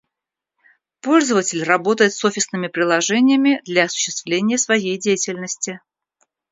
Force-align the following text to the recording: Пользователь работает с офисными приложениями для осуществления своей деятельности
Пользователь 1.01 1.61
работает 1.63 2.15
с 2.15 2.25
офисными 2.25 2.69
приложениями 2.69 3.61
для 3.65 3.83
осуществления 3.83 4.57
своей 4.57 4.97
деятельности 4.97 5.79